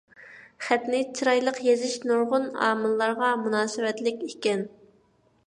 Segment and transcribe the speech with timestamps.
[0.67, 4.67] خەتنى چىرايلىق يېزىش نۇرغۇن ئامىللارغا مۇناسىۋەتلىك ئىكەن.